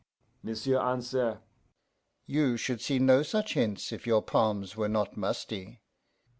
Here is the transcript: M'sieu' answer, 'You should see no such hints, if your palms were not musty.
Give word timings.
M'sieu' 0.41 0.79
answer, 0.79 1.41
'You 2.25 2.57
should 2.57 2.81
see 2.81 2.97
no 2.97 3.21
such 3.21 3.53
hints, 3.53 3.91
if 3.91 4.07
your 4.07 4.23
palms 4.23 4.75
were 4.75 4.89
not 4.89 5.15
musty. 5.15 5.83